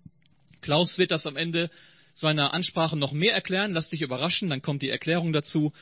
[0.62, 1.68] Klaus wird das am Ende
[2.14, 3.74] seiner Ansprache noch mehr erklären.
[3.74, 5.74] Lass dich überraschen, dann kommt die Erklärung dazu.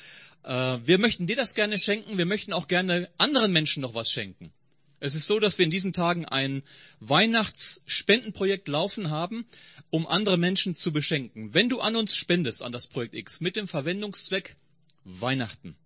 [0.42, 2.18] Äh, wir möchten dir das gerne schenken.
[2.18, 4.52] Wir möchten auch gerne anderen Menschen noch was schenken.
[5.00, 6.62] Es ist so, dass wir in diesen Tagen ein
[7.00, 9.46] Weihnachtsspendenprojekt laufen haben,
[9.90, 11.54] um andere Menschen zu beschenken.
[11.54, 14.56] Wenn du an uns spendest, an das Projekt X, mit dem Verwendungszweck
[15.04, 15.76] Weihnachten,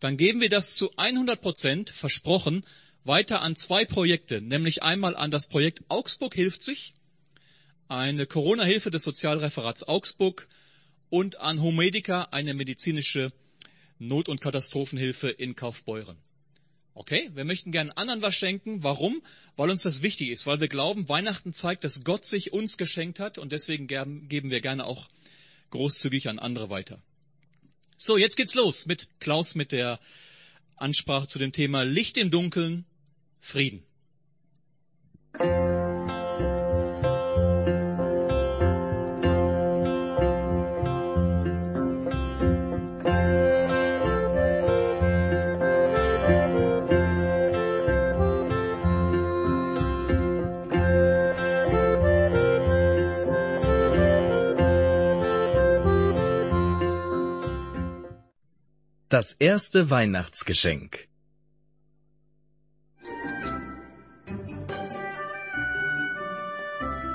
[0.00, 2.66] dann geben wir das zu 100 Prozent versprochen
[3.04, 6.94] weiter an zwei Projekte, nämlich einmal an das Projekt Augsburg hilft sich,
[7.88, 10.48] eine Corona-Hilfe des Sozialreferats Augsburg
[11.10, 13.32] und an Homedica, eine medizinische
[13.98, 16.16] Not- und Katastrophenhilfe in Kaufbeuren.
[16.94, 18.84] Okay, wir möchten gerne anderen was schenken.
[18.84, 19.20] Warum?
[19.56, 23.18] Weil uns das wichtig ist, weil wir glauben, Weihnachten zeigt, dass Gott sich uns geschenkt
[23.18, 25.08] hat und deswegen geben wir gerne auch
[25.70, 27.02] großzügig an andere weiter.
[27.96, 29.98] So, jetzt geht's los mit Klaus mit der
[30.76, 32.84] Ansprache zu dem Thema Licht im Dunkeln,
[33.40, 33.82] Frieden.
[59.14, 61.06] Das erste Weihnachtsgeschenk.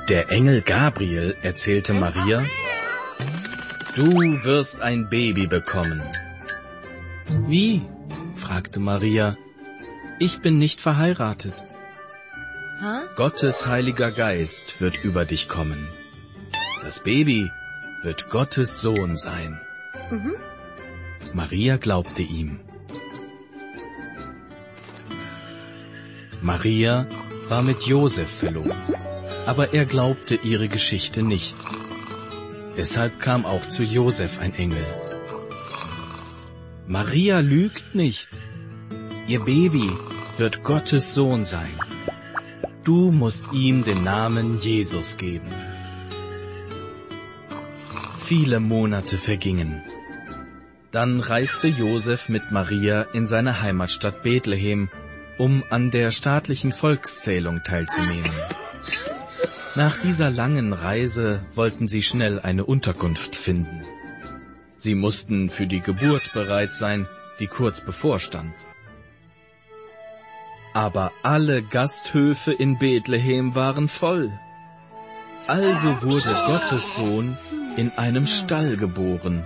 [0.07, 2.45] Der Engel Gabriel erzählte Maria,
[3.97, 4.13] Du
[4.45, 6.01] wirst ein Baby bekommen.
[7.49, 7.85] Wie?
[8.33, 9.35] fragte Maria.
[10.19, 11.53] Ich bin nicht verheiratet.
[13.17, 15.85] Gottes heiliger Geist wird über dich kommen.
[16.81, 17.51] Das Baby
[18.03, 19.59] wird Gottes Sohn sein.
[20.09, 20.37] Mhm.
[21.33, 22.59] Maria glaubte ihm.
[26.41, 27.07] Maria
[27.49, 28.75] war mit Josef verlobt,
[29.45, 31.57] aber er glaubte ihre Geschichte nicht.
[32.77, 34.85] Deshalb kam auch zu Josef ein Engel.
[36.87, 38.29] Maria lügt nicht.
[39.27, 39.91] Ihr Baby
[40.37, 41.77] wird Gottes Sohn sein.
[42.83, 45.51] Du musst ihm den Namen Jesus geben.
[48.17, 49.83] Viele Monate vergingen.
[50.91, 54.89] Dann reiste Josef mit Maria in seine Heimatstadt Bethlehem,
[55.37, 58.31] um an der staatlichen Volkszählung teilzunehmen.
[59.75, 63.85] Nach dieser langen Reise wollten sie schnell eine Unterkunft finden.
[64.77, 67.05] Sie mussten für die Geburt bereit sein,
[67.39, 68.53] die kurz bevorstand.
[70.73, 74.31] Aber alle Gasthöfe in Bethlehem waren voll.
[75.45, 77.37] Also wurde Gottes Sohn
[77.77, 79.45] in einem Stall geboren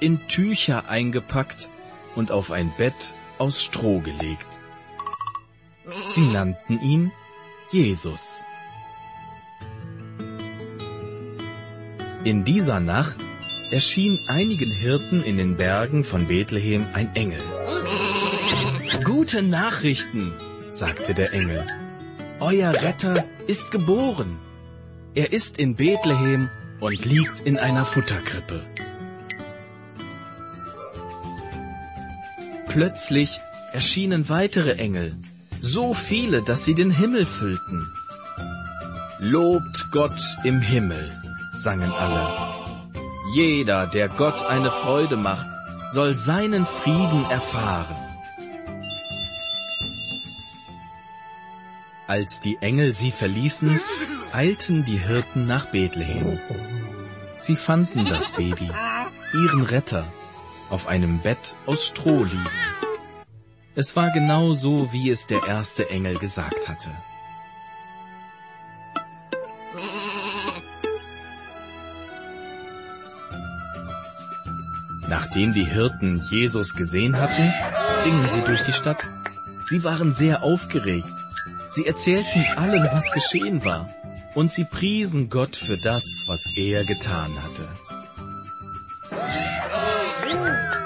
[0.00, 1.68] in Tücher eingepackt
[2.14, 4.46] und auf ein Bett aus Stroh gelegt.
[6.08, 7.12] Sie nannten ihn
[7.70, 8.42] Jesus.
[12.24, 13.18] In dieser Nacht
[13.70, 17.42] erschien einigen Hirten in den Bergen von Bethlehem ein Engel.
[19.04, 20.32] Gute Nachrichten,
[20.70, 21.66] sagte der Engel.
[22.40, 24.38] Euer Retter ist geboren.
[25.14, 26.50] Er ist in Bethlehem
[26.80, 28.64] und liegt in einer Futterkrippe.
[32.74, 33.40] Plötzlich
[33.72, 35.14] erschienen weitere Engel,
[35.60, 37.88] so viele, dass sie den Himmel füllten.
[39.20, 41.08] Lobt Gott im Himmel,
[41.54, 42.26] sangen alle.
[43.32, 45.46] Jeder, der Gott eine Freude macht,
[45.92, 47.94] soll seinen Frieden erfahren.
[52.08, 53.80] Als die Engel sie verließen,
[54.32, 56.40] eilten die Hirten nach Bethlehem.
[57.36, 58.68] Sie fanden das Baby,
[59.32, 60.04] ihren Retter,
[60.74, 62.48] auf einem Bett aus Stroh liegen.
[63.76, 66.90] Es war genau so, wie es der erste Engel gesagt hatte.
[75.08, 77.52] Nachdem die Hirten Jesus gesehen hatten,
[78.02, 79.08] gingen sie durch die Stadt.
[79.66, 81.06] Sie waren sehr aufgeregt.
[81.70, 83.88] Sie erzählten allen, was geschehen war,
[84.34, 87.93] und sie priesen Gott für das, was er getan hatte.
[90.24, 90.83] みんな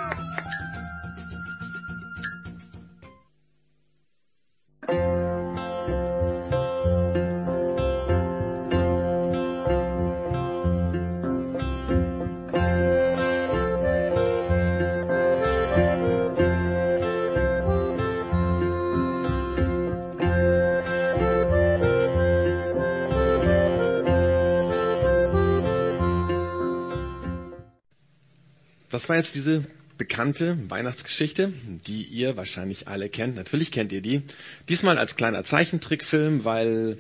[29.09, 29.65] Das war jetzt diese
[29.97, 31.51] bekannte Weihnachtsgeschichte,
[31.87, 33.37] die ihr wahrscheinlich alle kennt.
[33.37, 34.21] Natürlich kennt ihr die.
[34.69, 36.99] Diesmal als kleiner Zeichentrickfilm, weil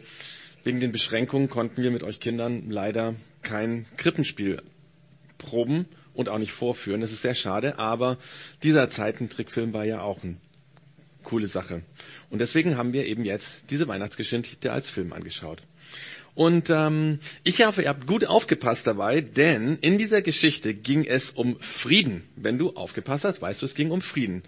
[0.64, 4.62] wegen den Beschränkungen konnten wir mit euch Kindern leider kein Krippenspiel
[5.36, 5.84] proben
[6.14, 7.02] und auch nicht vorführen.
[7.02, 8.16] Das ist sehr schade, aber
[8.62, 10.38] dieser Zeichentrickfilm war ja auch eine
[11.24, 11.82] coole Sache.
[12.30, 15.62] Und deswegen haben wir eben jetzt diese Weihnachtsgeschichte als Film angeschaut.
[16.38, 21.32] Und ähm, ich hoffe, ihr habt gut aufgepasst dabei, denn in dieser Geschichte ging es
[21.32, 22.22] um Frieden.
[22.36, 24.44] Wenn du aufgepasst hast, weißt du, es ging um Frieden.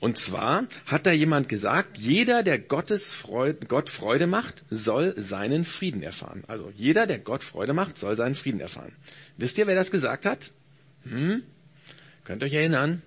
[0.00, 5.66] Und zwar hat da jemand gesagt, jeder, der Gottes Freude, Gott Freude macht, soll seinen
[5.66, 6.44] Frieden erfahren.
[6.46, 8.92] Also jeder, der Gott Freude macht, soll seinen Frieden erfahren.
[9.36, 10.50] Wisst ihr, wer das gesagt hat?
[11.02, 11.42] Hm?
[12.24, 13.02] Könnt ihr euch erinnern?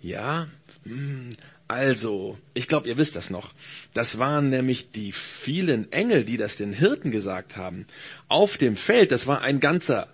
[0.00, 0.46] Ja?
[0.84, 1.36] Hm.
[1.68, 3.52] Also, ich glaube, ihr wisst das noch.
[3.92, 7.86] Das waren nämlich die vielen Engel, die das den Hirten gesagt haben.
[8.28, 10.08] Auf dem Feld, das war ein ganzer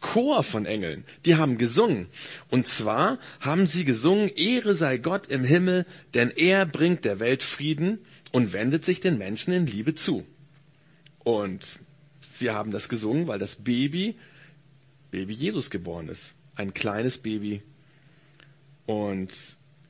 [0.00, 2.08] Chor von Engeln, die haben gesungen.
[2.50, 7.42] Und zwar haben sie gesungen, Ehre sei Gott im Himmel, denn er bringt der Welt
[7.42, 7.98] Frieden
[8.30, 10.26] und wendet sich den Menschen in Liebe zu.
[11.20, 11.66] Und
[12.20, 14.16] sie haben das gesungen, weil das Baby,
[15.10, 16.34] Baby Jesus geboren ist.
[16.54, 17.62] Ein kleines Baby.
[18.84, 19.32] Und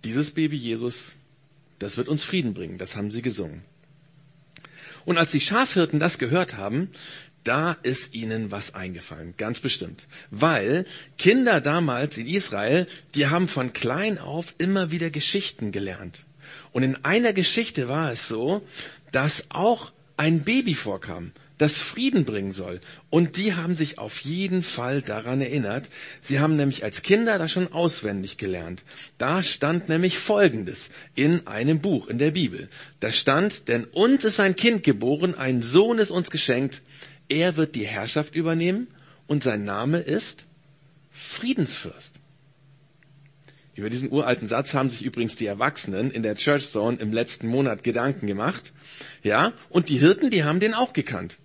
[0.04, 1.14] dieses Baby Jesus,
[1.78, 2.78] das wird uns Frieden bringen.
[2.78, 3.62] Das haben sie gesungen.
[5.04, 6.90] Und als die Schafhirten das gehört haben,
[7.42, 10.06] da ist ihnen was eingefallen, ganz bestimmt.
[10.30, 10.86] Weil
[11.18, 16.24] Kinder damals in Israel, die haben von klein auf immer wieder Geschichten gelernt.
[16.72, 18.66] Und in einer Geschichte war es so,
[19.12, 22.80] dass auch ein Baby vorkam das Frieden bringen soll.
[23.10, 25.88] Und die haben sich auf jeden Fall daran erinnert.
[26.20, 28.82] Sie haben nämlich als Kinder das schon auswendig gelernt.
[29.18, 32.68] Da stand nämlich Folgendes in einem Buch, in der Bibel.
[33.00, 36.82] Da stand, denn uns ist ein Kind geboren, ein Sohn ist uns geschenkt.
[37.28, 38.88] Er wird die Herrschaft übernehmen
[39.26, 40.46] und sein Name ist
[41.12, 42.14] Friedensfürst.
[43.76, 47.48] Über diesen uralten Satz haben sich übrigens die Erwachsenen in der Church Zone im letzten
[47.48, 48.72] Monat Gedanken gemacht.
[49.22, 51.38] Ja, und die Hirten, die haben den auch gekannt.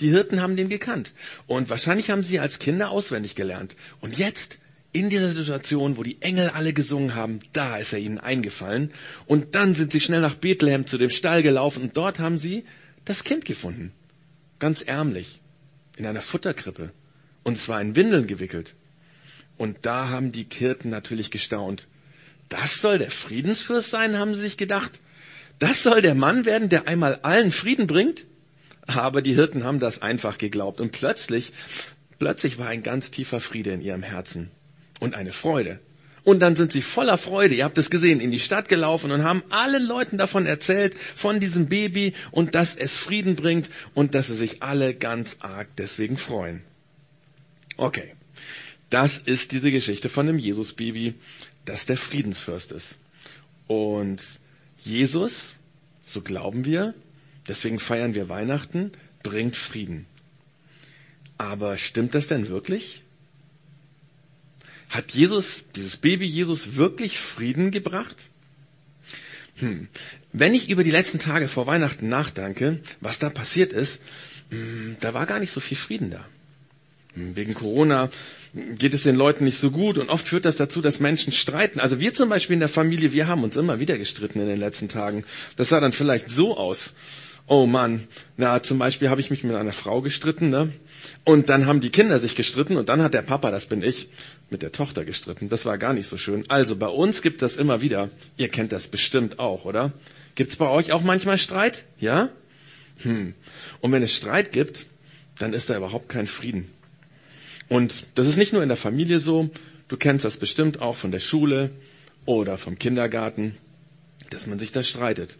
[0.00, 1.12] Die Hirten haben den gekannt.
[1.46, 3.76] Und wahrscheinlich haben sie als Kinder auswendig gelernt.
[4.00, 4.58] Und jetzt,
[4.92, 8.92] in dieser Situation, wo die Engel alle gesungen haben, da ist er ihnen eingefallen.
[9.26, 12.64] Und dann sind sie schnell nach Bethlehem zu dem Stall gelaufen und dort haben sie
[13.04, 13.92] das Kind gefunden.
[14.58, 15.40] Ganz ärmlich.
[15.96, 16.92] In einer Futterkrippe.
[17.42, 18.74] Und zwar in Windeln gewickelt.
[19.56, 21.86] Und da haben die Kirten natürlich gestaunt.
[22.48, 25.00] Das soll der Friedensfürst sein, haben sie sich gedacht.
[25.62, 28.26] Das soll der Mann werden, der einmal allen Frieden bringt?
[28.88, 30.80] Aber die Hirten haben das einfach geglaubt.
[30.80, 31.52] Und plötzlich,
[32.18, 34.50] plötzlich war ein ganz tiefer Friede in ihrem Herzen.
[34.98, 35.78] Und eine Freude.
[36.24, 39.22] Und dann sind sie voller Freude, ihr habt es gesehen, in die Stadt gelaufen und
[39.22, 44.26] haben allen Leuten davon erzählt, von diesem Baby und dass es Frieden bringt und dass
[44.26, 46.62] sie sich alle ganz arg deswegen freuen.
[47.76, 48.14] Okay,
[48.90, 51.14] das ist diese Geschichte von dem Jesus-Baby,
[51.64, 52.96] das der Friedensfürst ist.
[53.68, 54.20] Und
[54.84, 55.56] Jesus,
[56.04, 56.94] so glauben wir,
[57.48, 60.06] deswegen feiern wir Weihnachten, bringt Frieden.
[61.38, 63.02] Aber stimmt das denn wirklich?
[64.90, 68.28] Hat Jesus, dieses Baby Jesus wirklich Frieden gebracht?
[69.56, 69.88] Hm.
[70.32, 74.00] Wenn ich über die letzten Tage vor Weihnachten nachdenke, was da passiert ist,
[74.50, 76.26] hm, da war gar nicht so viel Frieden da.
[77.14, 78.10] Wegen Corona
[78.54, 81.80] geht es den Leuten nicht so gut und oft führt das dazu, dass Menschen streiten.
[81.80, 84.60] Also wir zum Beispiel in der Familie, wir haben uns immer wieder gestritten in den
[84.60, 85.24] letzten Tagen.
[85.56, 86.92] Das sah dann vielleicht so aus
[87.46, 90.72] oh Mann, na zum Beispiel habe ich mich mit einer Frau gestritten, ne?
[91.24, 94.08] Und dann haben die Kinder sich gestritten und dann hat der Papa, das bin ich,
[94.50, 95.48] mit der Tochter gestritten.
[95.48, 96.44] Das war gar nicht so schön.
[96.48, 98.08] Also bei uns gibt das immer wieder.
[98.36, 99.92] Ihr kennt das bestimmt auch, oder?
[100.34, 101.84] Gibt's bei euch auch manchmal Streit?
[101.98, 102.28] Ja?
[103.02, 103.34] Hm.
[103.80, 104.86] Und wenn es Streit gibt,
[105.38, 106.70] dann ist da überhaupt kein Frieden.
[107.68, 109.50] Und das ist nicht nur in der Familie so,
[109.88, 111.70] du kennst das bestimmt auch von der Schule
[112.24, 113.56] oder vom Kindergarten,
[114.30, 115.36] dass man sich da streitet.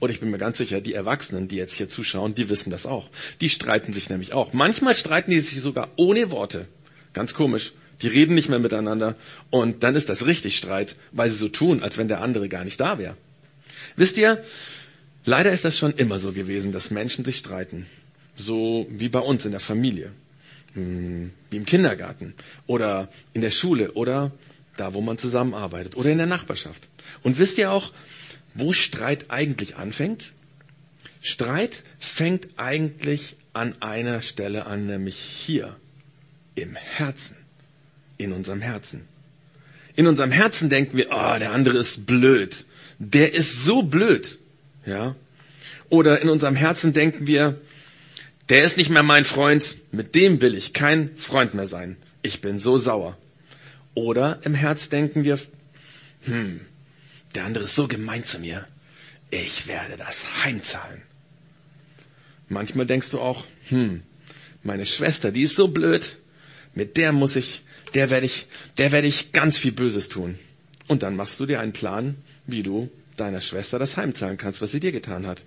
[0.00, 2.86] Und ich bin mir ganz sicher, die Erwachsenen, die jetzt hier zuschauen, die wissen das
[2.86, 3.08] auch.
[3.40, 4.52] Die streiten sich nämlich auch.
[4.52, 6.66] Manchmal streiten die sich sogar ohne Worte.
[7.12, 7.72] Ganz komisch.
[8.02, 9.14] Die reden nicht mehr miteinander.
[9.50, 12.64] Und dann ist das richtig Streit, weil sie so tun, als wenn der andere gar
[12.64, 13.16] nicht da wäre.
[13.96, 14.42] Wisst ihr,
[15.24, 17.86] leider ist das schon immer so gewesen, dass Menschen sich streiten.
[18.36, 20.10] So wie bei uns in der Familie.
[20.76, 22.34] Hm, wie im Kindergarten.
[22.66, 23.92] Oder in der Schule.
[23.92, 24.30] Oder
[24.76, 25.96] da, wo man zusammenarbeitet.
[25.96, 26.82] Oder in der Nachbarschaft.
[27.22, 27.92] Und wisst ihr auch,
[28.54, 30.32] wo Streit eigentlich anfängt?
[31.22, 35.74] Streit fängt eigentlich an einer Stelle an, nämlich hier,
[36.54, 37.36] im Herzen,
[38.18, 39.08] in unserem Herzen.
[39.96, 42.66] In unserem Herzen denken wir, oh, der andere ist blöd.
[42.98, 44.38] Der ist so blöd.
[44.84, 45.14] Ja?
[45.88, 47.58] Oder in unserem Herzen denken wir,
[48.48, 51.96] der ist nicht mehr mein Freund, mit dem will ich kein Freund mehr sein.
[52.22, 53.16] Ich bin so sauer.
[53.94, 55.38] Oder im Herz denken wir,
[56.22, 56.60] hm,
[57.34, 58.66] der andere ist so gemein zu mir.
[59.30, 61.02] Ich werde das heimzahlen.
[62.48, 64.02] Manchmal denkst du auch, hm,
[64.62, 66.16] meine Schwester, die ist so blöd.
[66.74, 67.62] Mit der muss ich,
[67.94, 68.46] der werde ich,
[68.78, 70.38] der werde ich ganz viel Böses tun.
[70.86, 74.70] Und dann machst du dir einen Plan, wie du deiner Schwester das heimzahlen kannst, was
[74.70, 75.42] sie dir getan hat.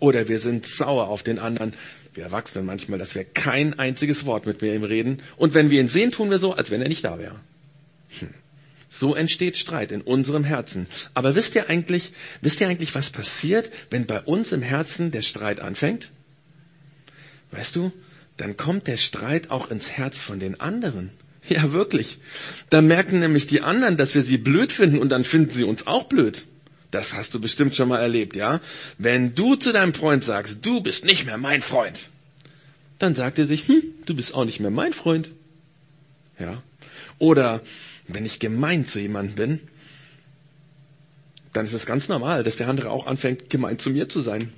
[0.00, 1.74] Oder wir sind sauer auf den anderen.
[2.14, 5.22] Wir Erwachsenen manchmal, dass wir kein einziges Wort mit ihm reden.
[5.36, 7.36] Und wenn wir ihn sehen, tun wir so, als wenn er nicht da wäre.
[8.20, 8.28] Hm.
[8.88, 10.86] So entsteht Streit in unserem Herzen.
[11.14, 15.22] Aber wisst ihr eigentlich, wisst ihr eigentlich, was passiert, wenn bei uns im Herzen der
[15.22, 16.10] Streit anfängt?
[17.50, 17.92] Weißt du,
[18.36, 21.10] dann kommt der Streit auch ins Herz von den anderen.
[21.48, 22.18] Ja, wirklich.
[22.70, 25.86] Da merken nämlich die anderen, dass wir sie blöd finden und dann finden sie uns
[25.86, 26.46] auch blöd.
[26.94, 28.60] Das hast du bestimmt schon mal erlebt, ja?
[28.98, 32.10] Wenn du zu deinem Freund sagst, du bist nicht mehr mein Freund,
[33.00, 35.32] dann sagt er sich, hm, du bist auch nicht mehr mein Freund.
[36.38, 36.62] Ja?
[37.18, 37.62] Oder
[38.06, 39.60] wenn ich gemein zu jemandem bin,
[41.52, 44.52] dann ist es ganz normal, dass der andere auch anfängt, gemein zu mir zu sein.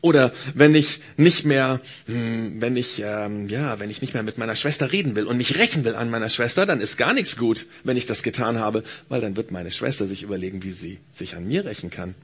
[0.00, 4.38] Oder wenn ich nicht mehr, hm, wenn ich, ähm, ja, wenn ich nicht mehr mit
[4.38, 7.36] meiner Schwester reden will und mich rächen will an meiner Schwester, dann ist gar nichts
[7.36, 10.98] gut, wenn ich das getan habe, weil dann wird meine Schwester sich überlegen, wie sie
[11.12, 12.14] sich an mir rächen kann.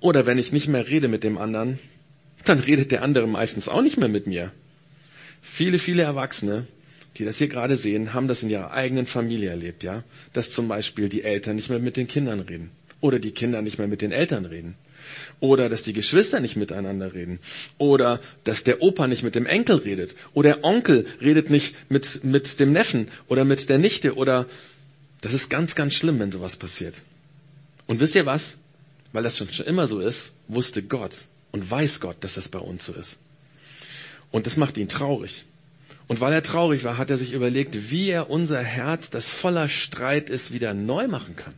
[0.00, 1.78] Oder wenn ich nicht mehr rede mit dem anderen,
[2.44, 4.52] dann redet der andere meistens auch nicht mehr mit mir.
[5.42, 6.66] Viele, viele Erwachsene
[7.18, 10.04] die das hier gerade sehen, haben das in ihrer eigenen Familie erlebt, ja?
[10.32, 12.70] Dass zum Beispiel die Eltern nicht mehr mit den Kindern reden.
[13.00, 14.76] Oder die Kinder nicht mehr mit den Eltern reden.
[15.40, 17.38] Oder dass die Geschwister nicht miteinander reden.
[17.78, 20.16] Oder dass der Opa nicht mit dem Enkel redet.
[20.34, 24.14] Oder der Onkel redet nicht mit, mit dem Neffen oder mit der Nichte.
[24.16, 24.46] Oder
[25.20, 26.94] das ist ganz, ganz schlimm, wenn sowas passiert.
[27.86, 28.56] Und wisst ihr was?
[29.12, 31.16] Weil das schon immer so ist, wusste Gott
[31.50, 33.16] und weiß Gott, dass das bei uns so ist.
[34.30, 35.44] Und das macht ihn traurig.
[36.06, 39.68] Und weil er traurig war, hat er sich überlegt, wie er unser Herz, das voller
[39.68, 41.54] Streit ist, wieder neu machen kann.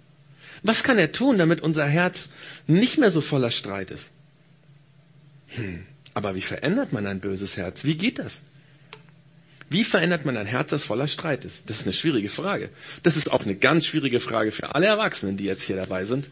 [0.63, 2.29] Was kann er tun, damit unser Herz
[2.67, 4.11] nicht mehr so voller Streit ist?
[5.49, 7.85] Hm, aber wie verändert man ein böses Herz?
[7.85, 8.43] Wie geht das?
[9.69, 11.63] Wie verändert man ein Herz, das voller Streit ist?
[11.67, 12.71] Das ist eine schwierige Frage.
[13.05, 16.29] Das ist auch eine ganz schwierige Frage für alle Erwachsenen, die jetzt hier dabei sind.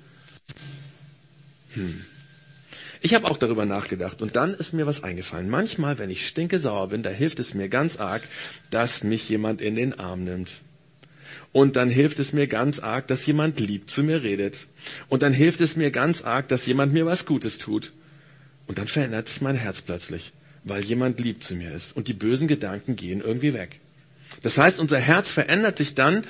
[1.75, 2.05] Hm.
[3.01, 5.49] Ich habe auch darüber nachgedacht und dann ist mir was eingefallen.
[5.49, 8.23] Manchmal, wenn ich stinke sauer bin, da hilft es mir ganz arg,
[8.71, 10.51] dass mich jemand in den Arm nimmt.
[11.53, 14.69] Und dann hilft es mir ganz arg, dass jemand lieb zu mir redet.
[15.09, 17.93] Und dann hilft es mir ganz arg, dass jemand mir was Gutes tut.
[18.67, 20.33] Und dann verändert sich mein Herz plötzlich,
[20.65, 21.97] weil jemand lieb zu mir ist.
[21.97, 23.81] Und die bösen Gedanken gehen irgendwie weg.
[24.43, 26.25] Das heißt, unser Herz verändert sich dann,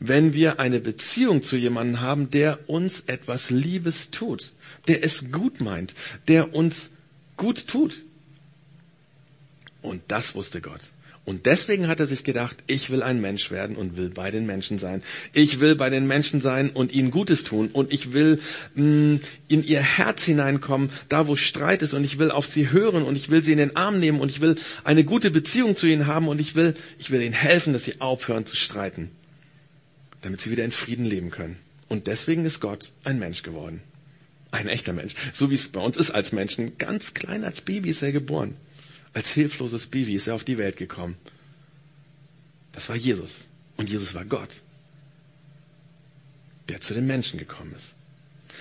[0.00, 4.52] wenn wir eine Beziehung zu jemandem haben, der uns etwas Liebes tut,
[4.88, 5.94] der es gut meint,
[6.26, 6.90] der uns
[7.36, 8.02] gut tut.
[9.82, 10.80] Und das wusste Gott.
[11.26, 14.44] Und deswegen hat er sich gedacht, ich will ein Mensch werden und will bei den
[14.44, 15.02] Menschen sein.
[15.32, 17.70] Ich will bei den Menschen sein und ihnen Gutes tun.
[17.72, 18.40] Und ich will
[18.74, 21.94] mh, mm, in ihr Herz hineinkommen, da wo Streit ist.
[21.94, 24.30] Und ich will auf sie hören und ich will sie in den Arm nehmen und
[24.30, 27.72] ich will eine gute Beziehung zu ihnen haben und ich will, ich will ihnen helfen,
[27.72, 29.10] dass sie aufhören zu streiten.
[30.20, 31.56] Damit sie wieder in Frieden leben können.
[31.88, 33.80] Und deswegen ist Gott ein Mensch geworden.
[34.50, 35.14] Ein echter Mensch.
[35.32, 36.76] So wie es bei uns ist als Menschen.
[36.76, 38.56] Ganz klein als Baby ist er geboren.
[39.14, 41.16] Als hilfloses Baby ist er auf die Welt gekommen.
[42.72, 43.44] Das war Jesus.
[43.76, 44.50] Und Jesus war Gott,
[46.68, 47.94] der zu den Menschen gekommen ist.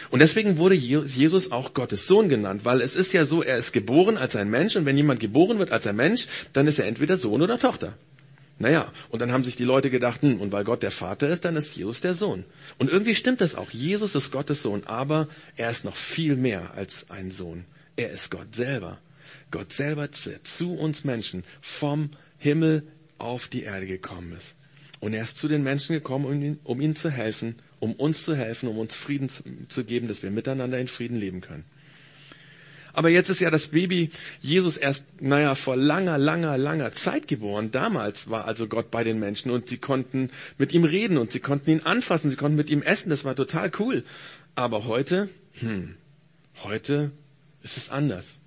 [0.09, 3.73] Und deswegen wurde Jesus auch Gottes Sohn genannt, weil es ist ja so, er ist
[3.73, 6.85] geboren als ein Mensch und wenn jemand geboren wird als ein Mensch, dann ist er
[6.85, 7.95] entweder Sohn oder Tochter.
[8.59, 11.45] Naja, und dann haben sich die Leute gedacht, hm, und weil Gott der Vater ist,
[11.45, 12.43] dann ist Jesus der Sohn.
[12.77, 13.71] Und irgendwie stimmt das auch.
[13.71, 17.65] Jesus ist Gottes Sohn, aber er ist noch viel mehr als ein Sohn.
[17.95, 18.99] Er ist Gott selber.
[19.51, 22.83] Gott selber zu uns Menschen vom Himmel
[23.17, 24.55] auf die Erde gekommen ist.
[24.99, 28.23] Und er ist zu den Menschen gekommen, um ihnen, um ihnen zu helfen, um uns
[28.23, 31.65] zu helfen, um uns Frieden zu geben, dass wir miteinander in Frieden leben können.
[32.93, 37.71] Aber jetzt ist ja das Baby Jesus erst, naja, vor langer, langer, langer Zeit geboren.
[37.71, 41.39] Damals war also Gott bei den Menschen und sie konnten mit ihm reden und sie
[41.39, 43.09] konnten ihn anfassen, sie konnten mit ihm essen.
[43.09, 44.03] Das war total cool.
[44.53, 45.27] Aber heute,
[45.59, 45.95] hm,
[46.63, 47.11] heute
[47.63, 48.39] ist es anders.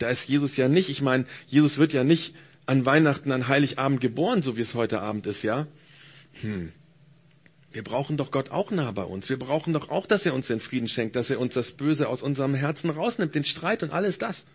[0.00, 4.00] Da ist Jesus ja nicht, ich meine, Jesus wird ja nicht an Weihnachten, an Heiligabend
[4.00, 5.66] geboren, so wie es heute Abend ist, ja?
[6.40, 6.72] Hm.
[7.70, 9.28] Wir brauchen doch Gott auch nah bei uns.
[9.28, 12.08] Wir brauchen doch auch, dass er uns den Frieden schenkt, dass er uns das Böse
[12.08, 14.46] aus unserem Herzen rausnimmt, den Streit und alles das.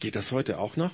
[0.00, 0.92] Geht das heute auch noch?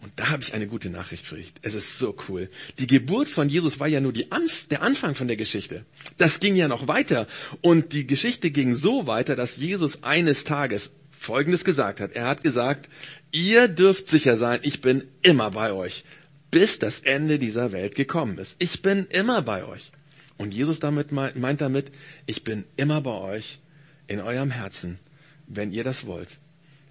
[0.00, 1.52] Und da habe ich eine gute Nachricht für dich.
[1.62, 2.50] Es ist so cool.
[2.78, 5.84] Die Geburt von Jesus war ja nur Anf der Anfang von der Geschichte.
[6.18, 7.26] Das ging ja noch weiter.
[7.62, 10.92] Und die Geschichte ging so weiter, dass Jesus eines Tages
[11.30, 12.12] Folgendes gesagt hat.
[12.12, 12.88] Er hat gesagt,
[13.32, 16.04] ihr dürft sicher sein, ich bin immer bei euch
[16.50, 18.56] bis das Ende dieser Welt gekommen ist.
[18.58, 19.90] Ich bin immer bei euch.
[20.36, 21.90] Und Jesus damit meint damit,
[22.26, 23.58] ich bin immer bei euch
[24.06, 24.98] in eurem Herzen,
[25.46, 26.38] wenn ihr das wollt.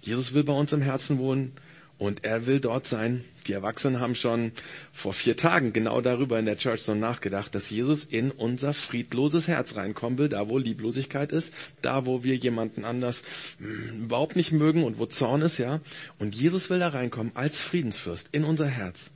[0.02, 1.52] Jesus will bei uns im Herzen wohnen
[1.98, 3.24] und er will dort sein.
[3.46, 4.52] Die Erwachsenen haben schon
[4.92, 9.48] vor vier Tagen genau darüber in der Church Zone nachgedacht, dass Jesus in unser friedloses
[9.48, 11.52] Herz reinkommen will, da wo Lieblosigkeit ist,
[11.82, 13.22] da wo wir jemanden anders
[13.58, 15.80] hm, überhaupt nicht mögen und wo Zorn ist, ja.
[16.18, 19.10] Und Jesus will da reinkommen als Friedensfürst in unser Herz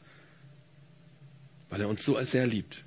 [1.72, 2.84] weil er uns so sehr liebt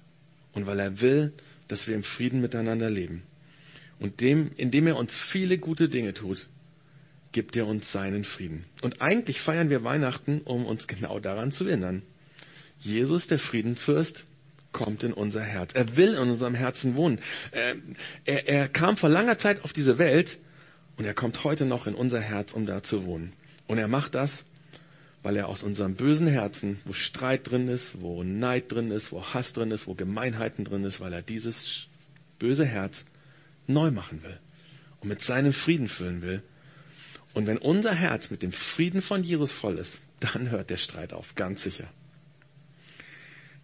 [0.54, 1.34] und weil er will,
[1.68, 3.24] dass wir im Frieden miteinander leben.
[4.00, 6.48] Und dem, indem er uns viele gute Dinge tut,
[7.36, 8.64] gibt er uns seinen Frieden.
[8.82, 12.02] Und eigentlich feiern wir Weihnachten, um uns genau daran zu erinnern.
[12.80, 14.24] Jesus, der Friedensfürst,
[14.72, 15.74] kommt in unser Herz.
[15.74, 17.20] Er will in unserem Herzen wohnen.
[17.52, 17.76] Er,
[18.24, 20.40] er, er kam vor langer Zeit auf diese Welt
[20.96, 23.34] und er kommt heute noch in unser Herz, um da zu wohnen.
[23.68, 24.46] Und er macht das,
[25.22, 29.22] weil er aus unserem bösen Herzen, wo Streit drin ist, wo Neid drin ist, wo
[29.26, 31.90] Hass drin ist, wo Gemeinheiten drin ist, weil er dieses
[32.40, 33.04] böse Herz
[33.68, 34.40] neu machen will
[35.02, 36.42] und mit seinem Frieden füllen will.
[37.36, 41.12] Und wenn unser Herz mit dem Frieden von Jesus voll ist, dann hört der Streit
[41.12, 41.86] auf, ganz sicher.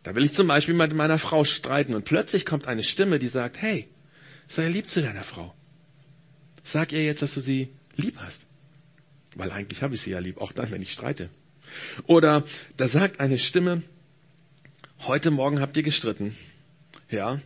[0.03, 3.29] Da will ich zum Beispiel mit meiner Frau streiten und plötzlich kommt eine Stimme, die
[3.29, 3.87] sagt, hey,
[4.49, 5.55] sei lieb zu deiner Frau.
[6.65, 8.41] Sag ihr jetzt, dass du sie lieb hast.
[9.35, 11.29] Weil eigentlich habe ich sie ja lieb, auch dann, wenn ich streite.
[12.07, 12.43] Oder
[12.75, 13.83] da sagt eine Stimme,
[14.99, 16.35] heute Morgen habt ihr gestritten.
[17.09, 17.39] Ja,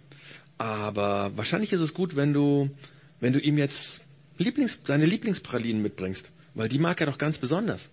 [0.57, 2.71] aber wahrscheinlich ist es gut, wenn du,
[3.19, 4.01] wenn du ihm jetzt
[4.37, 7.89] Lieblings, seine Lieblingspralinen mitbringst, weil die mag er doch ganz besonders.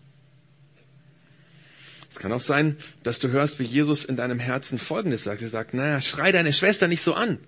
[2.11, 5.41] Es kann auch sein, dass du hörst, wie Jesus in deinem Herzen Folgendes sagt.
[5.41, 7.39] Er sagt, naja, schrei deine Schwester nicht so an.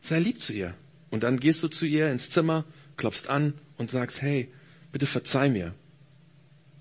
[0.00, 0.74] Sei lieb zu ihr.
[1.10, 2.64] Und dann gehst du zu ihr ins Zimmer,
[2.96, 4.50] klopfst an und sagst, hey,
[4.92, 5.74] bitte verzeih mir.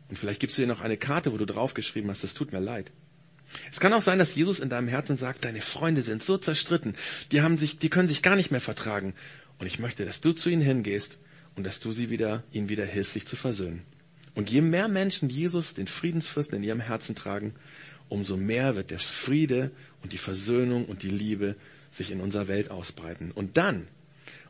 [0.10, 2.60] Und vielleicht gibst du dir noch eine Karte, wo du draufgeschrieben hast, es tut mir
[2.60, 2.92] leid.
[3.72, 6.96] Es kann auch sein, dass Jesus in deinem Herzen sagt, deine Freunde sind so zerstritten,
[7.32, 9.14] die haben sich, die können sich gar nicht mehr vertragen.
[9.60, 11.18] Und ich möchte, dass du zu ihnen hingehst
[11.56, 13.84] und dass du sie wieder, ihnen wieder hilfst, sich zu versöhnen.
[14.34, 17.56] Und je mehr Menschen Jesus, den Friedensfürsten, in ihrem Herzen tragen,
[18.10, 19.72] umso mehr wird der Friede
[20.04, 21.56] und die Versöhnung und die Liebe
[21.92, 23.32] sich in unserer Welt ausbreiten.
[23.32, 23.88] Und dann,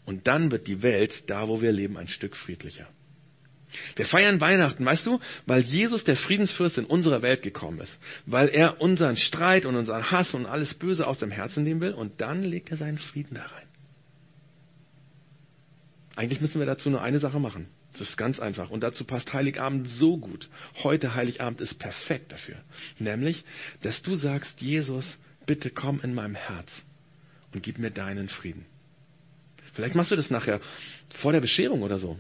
[0.06, 2.88] und dann wird die Welt, da wo wir leben, ein Stück friedlicher.
[3.96, 8.00] Wir feiern Weihnachten, weißt du, weil Jesus, der Friedensfürst, in unsere Welt gekommen ist.
[8.26, 11.94] Weil er unseren Streit und unseren Hass und alles Böse aus dem Herzen nehmen will
[11.94, 13.65] und dann legt er seinen Frieden da rein.
[16.16, 17.68] Eigentlich müssen wir dazu nur eine Sache machen.
[17.92, 18.70] Das ist ganz einfach.
[18.70, 20.50] Und dazu passt Heiligabend so gut.
[20.84, 22.56] Heute Heiligabend ist perfekt dafür.
[23.00, 23.46] Nämlich,
[23.82, 26.84] dass du sagst, Jesus, bitte komm in meinem Herz
[27.54, 28.66] und gib mir deinen Frieden.
[29.74, 30.62] Vielleicht machst du das nachher
[31.10, 32.18] vor der Bescherung oder so.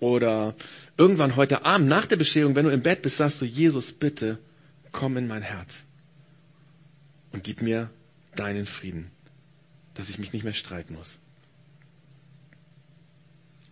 [0.00, 0.54] Oder
[0.96, 4.38] irgendwann heute Abend nach der Bescherung, wenn du im Bett bist, sagst du, Jesus, bitte,
[4.92, 5.82] komm in mein Herz
[7.32, 7.90] und gib mir
[8.36, 9.10] deinen Frieden,
[9.94, 11.18] dass ich mich nicht mehr streiten muss.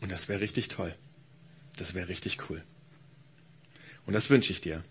[0.01, 0.95] Und das wäre richtig toll.
[1.77, 2.63] Das wäre richtig cool.
[4.07, 4.83] Und das wünsche ich dir,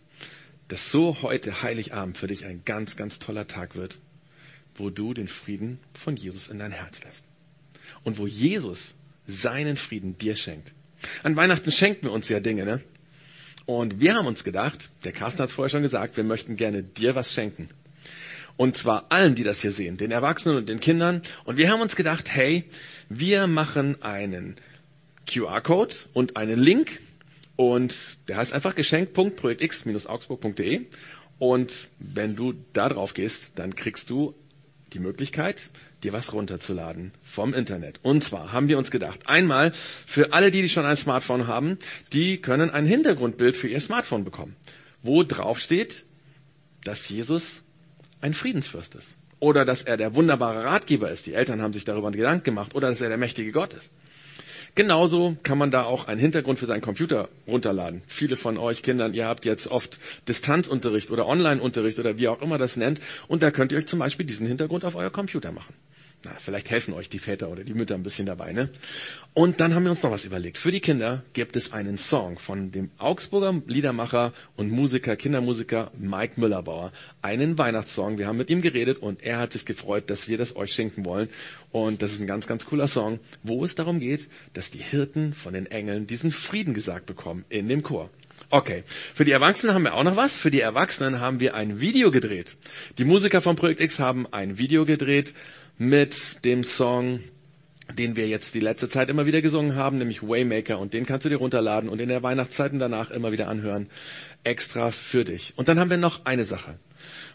[0.68, 3.98] dass so heute Heiligabend für dich ein ganz, ganz toller Tag wird,
[4.76, 7.24] wo du den Frieden von Jesus in dein Herz lässt.
[8.04, 8.94] Und wo Jesus
[9.26, 10.74] seinen Frieden dir schenkt.
[11.24, 12.82] An Weihnachten schenken wir uns ja Dinge, ne?
[13.66, 16.84] Und wir haben uns gedacht, der Carsten hat es vorher schon gesagt, wir möchten gerne
[16.84, 17.70] dir was schenken.
[18.58, 21.22] Und zwar allen, die das hier sehen, den Erwachsenen und den Kindern.
[21.46, 22.64] Und wir haben uns gedacht, hey,
[23.10, 24.56] wir machen einen
[25.28, 27.02] QR-Code und einen Link.
[27.56, 27.96] Und
[28.28, 30.86] der heißt einfach geschenk.projektx-augsburg.de.
[31.40, 34.34] Und wenn du da drauf gehst, dann kriegst du
[34.94, 35.72] die Möglichkeit,
[36.04, 38.00] dir was runterzuladen vom Internet.
[38.04, 41.80] Und zwar haben wir uns gedacht, einmal für alle, die, die schon ein Smartphone haben,
[42.14, 44.56] die können ein Hintergrundbild für ihr Smartphone bekommen,
[45.02, 46.06] wo drauf steht,
[46.84, 47.64] dass Jesus
[48.22, 49.16] ein Friedensfürst ist.
[49.40, 51.26] Oder dass er der wunderbare Ratgeber ist.
[51.26, 52.74] Die Eltern haben sich darüber Gedanken gemacht.
[52.74, 53.92] Oder dass er der mächtige Gott ist.
[54.76, 58.02] Genauso kann man da auch einen Hintergrund für seinen Computer runterladen.
[58.08, 62.58] Viele von euch Kindern, ihr habt jetzt oft Distanzunterricht oder Onlineunterricht oder wie auch immer
[62.58, 63.00] das nennt.
[63.30, 65.74] Und da könnt ihr euch zum Beispiel diesen Hintergrund auf euer Computer machen.
[66.26, 68.70] Na, vielleicht helfen euch die Väter oder die Mütter ein bisschen dabei, ne?
[69.36, 70.58] Und dann haben wir uns noch was überlegt.
[70.58, 76.42] Für die Kinder gibt es einen Song von dem Augsburger Liedermacher und Musiker, Kindermusiker Mike
[76.42, 76.92] Müllerbauer.
[77.22, 78.18] Einen Weihnachtssong.
[78.18, 81.06] Wir haben mit ihm geredet und er hat sich gefreut, dass wir das euch schenken
[81.06, 81.30] wollen.
[81.72, 85.32] Und das ist ein ganz, ganz cooler Song, wo es darum geht, dass die Hirten
[85.36, 88.10] von den Engeln diesen Frieden gesagt bekommen in dem Chor.
[88.50, 88.84] Okay.
[89.14, 90.36] Für die Erwachsenen haben wir auch noch was.
[90.36, 92.58] Für die Erwachsenen haben wir ein Video gedreht.
[92.98, 95.34] Die Musiker von Projekt X haben ein Video gedreht
[95.78, 97.20] mit dem Song,
[97.94, 100.80] den wir jetzt die letzte Zeit immer wieder gesungen haben, nämlich Waymaker.
[100.80, 103.90] Und den kannst du dir runterladen und in der Weihnachtszeit und danach immer wieder anhören.
[104.44, 105.54] Extra für dich.
[105.56, 106.80] Und dann haben wir noch eine Sache.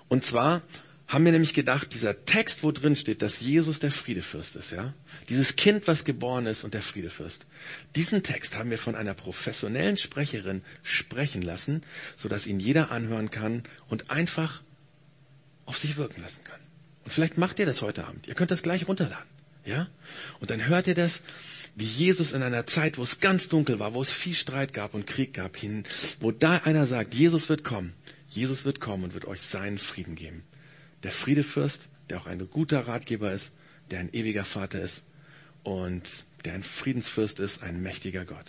[0.09, 0.63] Und zwar
[1.11, 4.95] haben wir nämlich gedacht, dieser Text, wo drin steht, dass Jesus der Friedefürst ist, ja?
[5.29, 7.47] Dieses Kind, was geboren ist und der Friedefürst.
[7.97, 11.83] Diesen Text haben wir von einer professionellen Sprecherin sprechen lassen,
[12.17, 14.63] sodass ihn jeder anhören kann und einfach
[15.67, 16.60] auf sich wirken lassen kann.
[17.11, 18.29] Vielleicht macht ihr das heute Abend.
[18.29, 19.29] Ihr könnt das gleich runterladen.
[19.65, 19.89] Ja?
[20.41, 21.23] Und dann hört ihr das,
[21.77, 24.95] wie Jesus in einer Zeit, wo es ganz dunkel war, wo es viel Streit gab
[24.95, 25.85] und Krieg gab, hin,
[26.21, 27.93] wo da einer sagt, Jesus wird kommen.
[28.29, 30.45] Jesus wird kommen und wird euch seinen Frieden geben.
[31.03, 33.53] Der Friedefürst, der auch ein guter Ratgeber ist,
[33.91, 35.03] der ein ewiger Vater ist
[35.63, 36.03] und
[36.45, 38.47] der ein Friedensfürst ist, ein mächtiger Gott.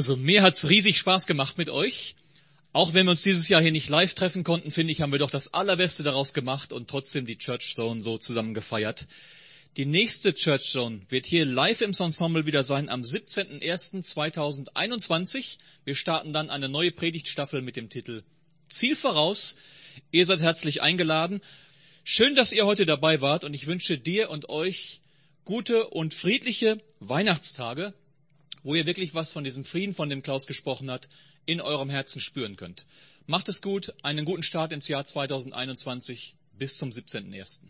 [0.00, 2.16] Also mir hat's riesig Spaß gemacht mit euch.
[2.72, 5.18] Auch wenn wir uns dieses Jahr hier nicht live treffen konnten, finde ich, haben wir
[5.18, 9.06] doch das Allerbeste daraus gemacht und trotzdem die Church Zone so zusammen gefeiert.
[9.76, 15.58] Die nächste Church Zone wird hier live im Ensemble wieder sein am 17.01.2021.
[15.84, 18.22] Wir starten dann eine neue Predigtstaffel mit dem Titel
[18.70, 19.58] Ziel voraus.
[20.12, 21.42] Ihr seid herzlich eingeladen.
[22.04, 25.02] Schön, dass ihr heute dabei wart und ich wünsche dir und euch
[25.44, 27.92] gute und friedliche Weihnachtstage
[28.62, 31.08] wo ihr wirklich was von diesem Frieden, von dem Klaus gesprochen hat,
[31.46, 32.86] in eurem Herzen spüren könnt.
[33.26, 37.62] Macht es gut, einen guten Start ins Jahr 2021 bis zum 17.01.